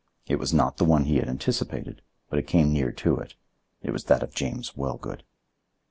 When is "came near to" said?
2.47-3.17